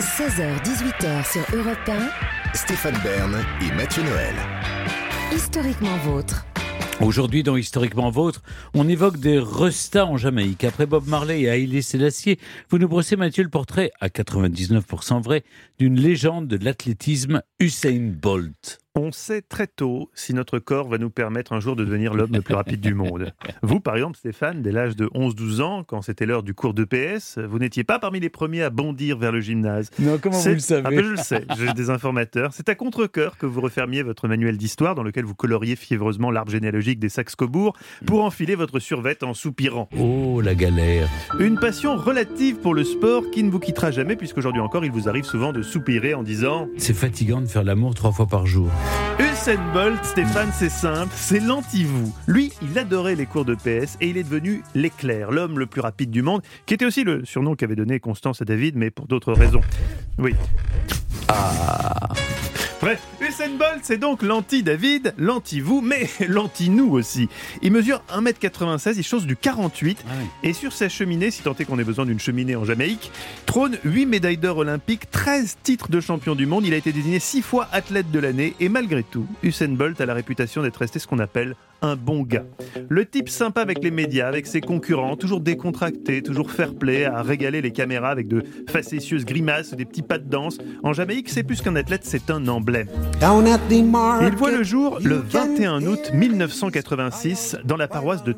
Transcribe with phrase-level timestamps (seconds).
[0.00, 2.54] 16h-18h sur Europe 1.
[2.54, 4.34] Stéphane Bern et Mathieu Noël.
[5.30, 6.46] Historiquement vôtre.
[7.02, 8.42] Aujourd'hui, dans Historiquement Vôtre,
[8.72, 10.64] on évoque des restats en Jamaïque.
[10.64, 12.38] Après Bob Marley et Haïlé Sélassié,
[12.70, 15.44] vous nous brossez, Mathieu, le portrait, à 99% vrai,
[15.78, 18.78] d'une légende de l'athlétisme, Usain Bolt.
[18.96, 22.32] On sait très tôt si notre corps va nous permettre un jour de devenir l'homme
[22.32, 23.32] le plus rapide du monde.
[23.62, 26.82] Vous, par exemple, Stéphane, dès l'âge de 11-12 ans, quand c'était l'heure du cours de
[26.82, 29.90] PS, vous n'étiez pas parmi les premiers à bondir vers le gymnase.
[30.00, 32.50] Non, comment vous C'est- le savez Ah ben, Je le sais, j'ai des informateurs.
[32.52, 36.50] C'est à contre-coeur que vous refermiez votre manuel d'histoire dans lequel vous coloriez fiévreusement l'arbre
[36.50, 37.76] généalogique des Saxe-Cobourg
[38.06, 39.88] pour enfiler votre survette en soupirant.
[40.00, 41.08] Oh, la galère.
[41.38, 45.08] Une passion relative pour le sport qui ne vous quittera jamais puisqu'aujourd'hui encore il vous
[45.08, 48.68] arrive souvent de soupirer en disant C'est fatigant de faire l'amour trois fois par jour.
[49.18, 52.12] Usain Bolt, Stéphane, c'est simple, c'est l'anti-vous.
[52.26, 55.80] Lui, il adorait les cours de PS et il est devenu l'éclair, l'homme le plus
[55.80, 59.06] rapide du monde, qui était aussi le surnom qu'avait donné Constance à David, mais pour
[59.06, 59.60] d'autres raisons.
[60.18, 60.34] Oui.
[62.80, 67.28] Bref, Usain Bolt, c'est donc l'anti-David, l'anti-vous, mais l'anti-nous aussi.
[67.60, 70.02] Il mesure 1m96, il chose du 48,
[70.42, 73.12] et sur sa cheminée, si tant est qu'on ait besoin d'une cheminée en Jamaïque,
[73.44, 76.64] trône 8 médailles d'or olympiques, 13 titres de champion du monde.
[76.64, 78.54] Il a été désigné 6 fois athlète de l'année.
[78.60, 82.22] Et malgré tout, Usain Bolt a la réputation d'être resté ce qu'on appelle un bon
[82.22, 82.44] gars.
[82.88, 87.22] Le type sympa avec les médias, avec ses concurrents, toujours décontracté, toujours fair play, à
[87.22, 90.58] régaler les caméras avec de facétieuses grimaces, des petits pas de danse.
[90.82, 92.88] En Jamaïque, c'est plus qu'un athlète, c'est un emblème.
[94.22, 98.34] Il voit le jour le 21 août 1986 dans la paroisse de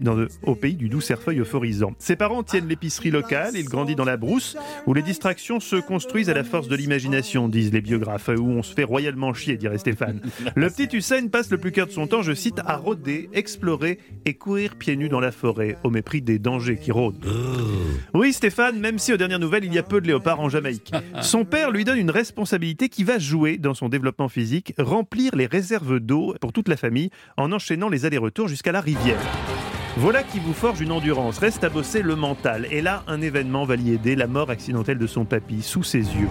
[0.00, 1.92] dans le- au pays du doux cerfeuil euphorisant.
[1.98, 6.30] Ses parents tiennent l'épicerie locale, il grandit dans la brousse, où les distractions se construisent
[6.30, 9.78] à la force de l'imagination, disent les biographes, où on se fait royalement chier, dirait
[9.78, 10.20] Stéphane.
[10.54, 13.98] Le petit Hussein passe le plus clair de son temps, je cite, à rôder, explorer
[14.24, 17.24] et courir pieds nus dans la forêt, au mépris des dangers qui rôdent.
[18.14, 20.92] Oui, Stéphane, même si aux dernières nouvelles, il y a peu de léopards en Jamaïque.
[21.22, 25.46] Son père lui donne une responsabilité qui va jouer dans son développement physique, remplir les
[25.46, 29.20] réserves d'eau pour toute la famille en enchaînant les allers-retours jusqu'à la rivière.
[29.98, 31.38] Voilà qui vous forge une endurance.
[31.38, 32.66] Reste à bosser le mental.
[32.70, 35.98] Et là, un événement va l'y aider, la mort accidentelle de son papy, sous ses
[35.98, 36.28] yeux.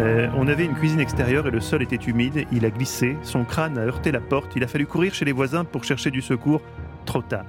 [0.00, 2.46] Euh, on avait une cuisine extérieure et le sol était humide.
[2.52, 4.52] Il a glissé, son crâne a heurté la porte.
[4.54, 6.62] Il a fallu courir chez les voisins pour chercher du secours.
[7.04, 7.46] Trop tard.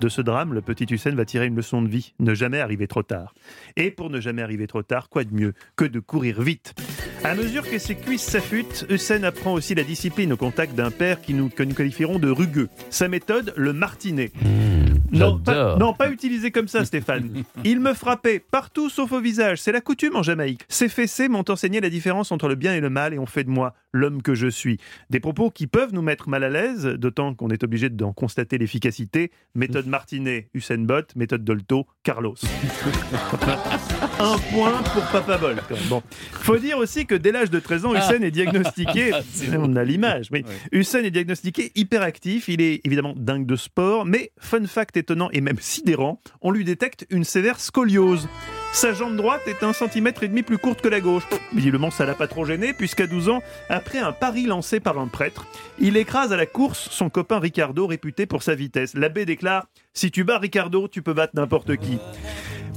[0.00, 2.12] De ce drame, le petit Hussein va tirer une leçon de vie.
[2.20, 3.34] Ne jamais arriver trop tard.
[3.76, 6.74] Et pour ne jamais arriver trop tard, quoi de mieux que de courir vite?
[7.24, 11.20] À mesure que ses cuisses s'affûtent, Hussein apprend aussi la discipline au contact d'un père
[11.20, 12.68] qui nous, que nous qualifierons de rugueux.
[12.90, 14.30] Sa méthode, le martinet.
[15.10, 15.78] Non pas, j'adore.
[15.78, 17.44] non, pas utilisé comme ça, Stéphane.
[17.64, 19.60] Il me frappait partout sauf au visage.
[19.60, 20.62] C'est la coutume en Jamaïque.
[20.68, 23.44] Ces fessées m'ont enseigné la différence entre le bien et le mal et ont fait
[23.44, 24.78] de moi l'homme que je suis.
[25.10, 28.58] Des propos qui peuvent nous mettre mal à l'aise, d'autant qu'on est obligé d'en constater
[28.58, 29.30] l'efficacité.
[29.54, 32.36] Méthode Martinet, Usain Bolt, méthode Dolto, Carlos.
[34.20, 35.62] Un point pour Papa Bolt.
[35.88, 36.02] Bon.
[36.32, 39.12] Faut dire aussi que dès l'âge de 13 ans, Hussein est diagnostiqué.
[39.58, 42.48] On a l'image, mais Hussein est diagnostiqué hyperactif.
[42.48, 46.64] Il est évidemment dingue de sport, mais fun fact étonnant et même sidérant, on lui
[46.64, 48.28] détecte une sévère scoliose.
[48.72, 51.24] Sa jambe droite est un centimètre et demi plus courte que la gauche.
[51.52, 55.08] Visiblement, ça l'a pas trop gêné, puisqu'à 12 ans, après un pari lancé par un
[55.08, 55.46] prêtre,
[55.80, 58.94] il écrase à la course son copain Ricardo, réputé pour sa vitesse.
[58.94, 61.98] L'abbé déclare Si tu bats Ricardo, tu peux battre n'importe qui.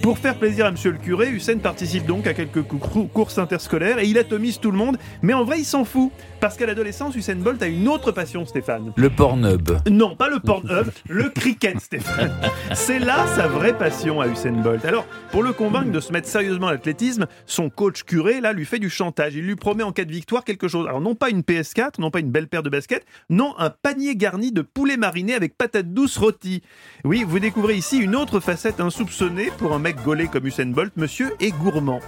[0.02, 3.38] Pour faire plaisir à monsieur le curé, Hussein participe donc à quelques cou- cou- courses
[3.38, 6.66] interscolaires et il atomise tout le monde, mais en vrai il s'en fout, parce qu'à
[6.66, 8.94] l'adolescence, Usain Bolt a une autre passion, Stéphane.
[8.96, 9.70] Le Pornhub.
[9.92, 12.32] Non, pas le Pornhub, le cricket, Stéphane.
[12.74, 14.84] C'est là sa vraie passion à Usain Bolt.
[14.86, 18.66] Alors, pour le convaincre de se mettre sérieusement à l'athlétisme, son coach curé, là, lui
[18.66, 19.36] fait du chantage.
[19.36, 20.88] Il lui promet en cas de victoire quelque chose.
[20.88, 24.16] Alors, non pas une PS4, non pas une belle paire de baskets, non, un panier
[24.16, 26.64] garni de poulet mariné avec patates douces rôties.
[27.06, 30.94] Oui, vous découvrez ici une autre facette insoupçonnée pour un mec gaulé comme Usain Bolt,
[30.98, 32.00] monsieur est gourmand.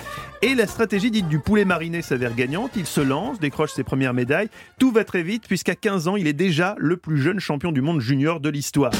[0.41, 2.71] Et la stratégie dite du poulet mariné s'avère gagnante.
[2.75, 4.49] Il se lance, décroche ses premières médailles.
[4.79, 7.81] Tout va très vite puisqu'à 15 ans, il est déjà le plus jeune champion du
[7.81, 8.91] monde junior de l'histoire.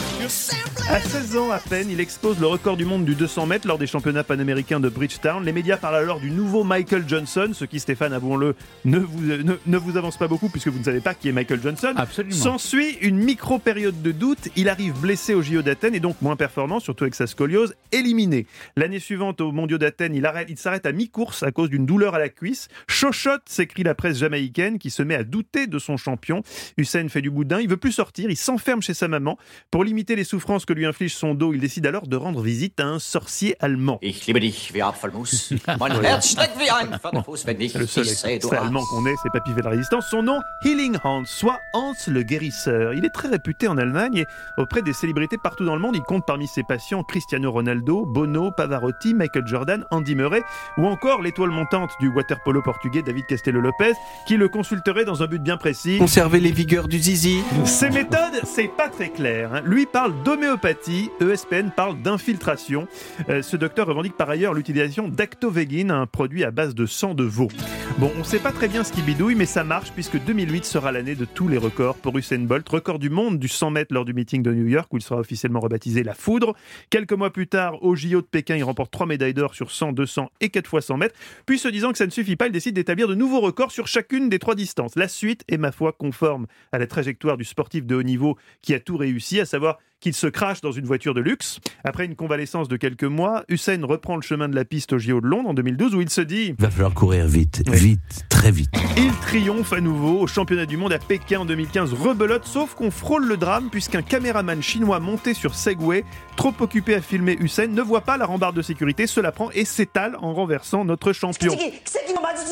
[0.90, 3.78] À 16 ans à peine, il expose le record du monde du 200 mètres lors
[3.78, 5.44] des championnats panaméricains de Bridgetown.
[5.44, 9.54] Les médias parlent alors du nouveau Michael Johnson, ce qui, Stéphane, avouons-le, ne vous, ne,
[9.66, 11.94] ne vous avance pas beaucoup puisque vous ne savez pas qui est Michael Johnson.
[11.96, 12.36] Absolument.
[12.36, 14.50] S'ensuit une micro-période de doute.
[14.56, 18.46] Il arrive blessé au JO d'Athènes et donc moins performant, surtout avec sa scoliose, éliminé.
[18.76, 22.16] L'année suivante, aux mondiaux d'Athènes, il, arrête- il s'arrête à mi-course à cause d'une douleur
[22.16, 22.68] à la cuisse.
[22.88, 26.42] Chochotte, s'écrit la presse jamaïcaine qui se met à douter de son champion.
[26.78, 29.38] Hussein fait du boudin, il veut plus sortir, il s'enferme chez sa maman.
[29.72, 32.80] Pour limiter les souffrances que lui inflige son dos, il décide alors de rendre visite
[32.80, 34.00] à un sorcier allemand.
[34.02, 35.54] Ich liebe dich wie Apfelmus.
[35.80, 39.32] Mein Herz streckt wie ein Pferdefuß, wenn ich Le seul extrait allemand qu'on ait, c'est
[39.32, 40.06] Papy fait la résistance.
[40.10, 42.94] Son nom, Healing Hans, soit Hans le guérisseur.
[42.94, 44.26] Il est très réputé en Allemagne et
[44.58, 45.96] auprès des célébrités partout dans le monde.
[45.96, 50.42] Il compte parmi ses patients Cristiano Ronaldo, Bono, Pavarotti, Michael Jordan, Andy Murray
[50.78, 53.92] ou encore l'étoile montante du waterpolo portugais David Castello Lopez
[54.26, 55.98] qui le consulterait dans un but bien précis.
[55.98, 57.42] Conserver les vigueurs du zizi.
[57.66, 59.54] Ses méthodes, c'est pas très clair.
[59.54, 59.62] hein.
[59.66, 62.88] Lui parle d'homéopathie, ESPN parle d'infiltration.
[63.28, 67.26] Euh, ce docteur revendique par ailleurs l'utilisation d'actovégine, un produit à base de sang de
[67.26, 67.50] veau.
[67.98, 70.94] Bon, on sait pas très bien ce qui bidouille, mais ça marche puisque 2008 sera
[70.94, 72.68] l'année de tous les records pour Usain Bolt.
[72.70, 75.20] Record du monde du 100 mètres lors du meeting de New York où il sera
[75.20, 76.56] officiellement rebaptisé la foudre.
[76.90, 79.94] Quelques mois plus tard, au JO de Pékin, il remporte trois médailles d'or sur 100,
[79.94, 81.16] 200 et 4 fois 100 mètres.
[81.46, 83.88] Puis se disant que ça ne suffit pas, il décide d'établir de nouveaux records sur
[83.88, 84.96] chacune des trois distances.
[84.96, 88.74] La suite est ma foi conforme à la trajectoire du sportif de haut niveau qui
[88.74, 91.60] a tout réussi, à savoir qu'il se crache dans une voiture de luxe.
[91.86, 95.22] Après une convalescence de quelques mois, Hussein reprend le chemin de la piste au JO
[95.22, 97.78] de Londres en 2012 où il se dit Va falloir courir vite, Oui.
[97.78, 98.70] vite, très vite.
[98.98, 102.92] il triomphe à nouveau au championnat du monde à Pékin en 2015, rebelote, sauf qu'on
[102.92, 106.04] frôle le drame puisqu'un caméraman chinois monté sur Segway,
[106.36, 109.52] trop occupé à filmer Hussein, ne voit pas la rambarde de sécurité, se la prend
[109.52, 111.56] et s'étale en renversant notre champion.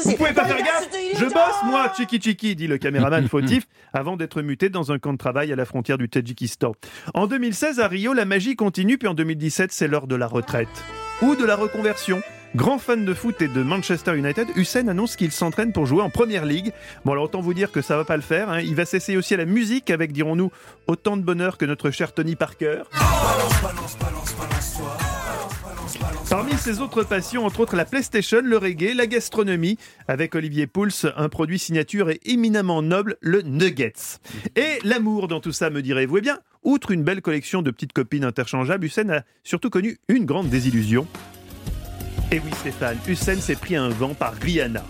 [0.05, 4.15] Vous pouvez pas faire gaffe Je bosse, moi, Chiki Chiki, dit le caméraman fautif, avant
[4.15, 6.73] d'être muté dans un camp de travail à la frontière du Tadjikistan.
[7.13, 10.69] En 2016, à Rio, la magie continue, puis en 2017, c'est l'heure de la retraite.
[11.23, 12.21] Ou de la reconversion.
[12.55, 16.11] Grand fan de foot et de Manchester United, Hussein annonce qu'il s'entraîne pour jouer en
[16.11, 16.71] Première Ligue.
[17.03, 18.51] Bon, alors autant vous dire que ça va pas le faire.
[18.51, 18.59] hein.
[18.59, 20.51] Il va s'essayer aussi à la musique avec, dirons-nous,
[20.85, 22.83] autant de bonheur que notre cher Tony Parker.
[26.29, 30.89] Parmi ses autres passions, entre autres la PlayStation, le reggae, la gastronomie, avec Olivier Pouls,
[31.17, 34.19] un produit signature et éminemment noble, le Nuggets.
[34.55, 36.19] Et l'amour dans tout ça, me direz-vous?
[36.19, 40.25] Eh bien, outre une belle collection de petites copines interchangeables, Hussein a surtout connu une
[40.25, 41.07] grande désillusion.
[42.31, 44.83] Et oui Stéphane, Hussein s'est pris un vent par Rihanna.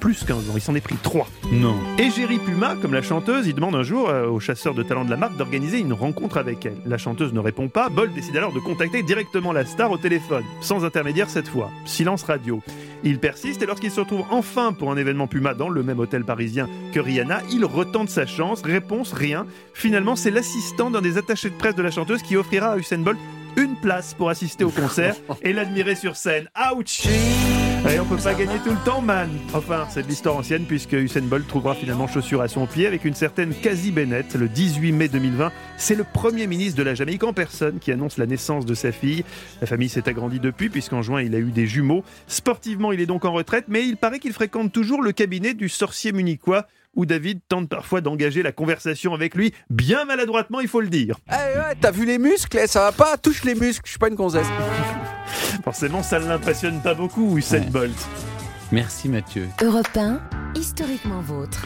[0.00, 1.28] Plus qu'un vent, il s'en est pris trois.
[1.50, 1.76] Non.
[1.98, 5.10] Égérie Puma, comme la chanteuse, il demande un jour euh, au chasseur de talent de
[5.10, 6.76] la marque d'organiser une rencontre avec elle.
[6.84, 10.44] La chanteuse ne répond pas, Bolt décide alors de contacter directement la star au téléphone,
[10.60, 11.70] sans intermédiaire cette fois.
[11.84, 12.62] Silence radio.
[13.04, 16.24] Il persiste et lorsqu'il se retrouve enfin pour un événement Puma dans le même hôtel
[16.24, 18.62] parisien que Rihanna, il retente sa chance.
[18.62, 19.46] Réponse rien.
[19.74, 22.98] Finalement, c'est l'assistant d'un des attachés de presse de la chanteuse qui offrira à Usain
[22.98, 23.18] Bolt
[23.56, 26.48] une place pour assister au concert et l'admirer sur scène.
[26.74, 27.06] Ouch
[27.88, 29.30] et on peut pas gagner tout le temps, man.
[29.54, 33.04] Enfin, c'est de l'histoire ancienne puisque Usain Bolt trouvera finalement chaussure à son pied avec
[33.04, 35.52] une certaine Kazi Bennett le 18 mai 2020.
[35.76, 38.92] C'est le premier ministre de la Jamaïque en personne qui annonce la naissance de sa
[38.92, 39.24] fille.
[39.60, 42.02] La famille s'est agrandie depuis puisqu'en juin il a eu des jumeaux.
[42.26, 45.68] Sportivement, il est donc en retraite, mais il paraît qu'il fréquente toujours le cabinet du
[45.68, 50.80] sorcier munichois où David tente parfois d'engager la conversation avec lui, bien maladroitement, il faut
[50.80, 51.16] le dire.
[51.28, 53.98] Eh ouais, t'as vu les muscles eh, Ça va pas Touche les muscles, je suis
[53.98, 54.46] pas une gonzesse.
[55.64, 57.70] Forcément, ça ne l'impressionne pas beaucoup, Usain Ouais.
[57.70, 58.08] Bolt.
[58.72, 59.48] Merci Mathieu.
[59.62, 60.20] Europe 1,
[60.56, 61.64] historiquement vôtre.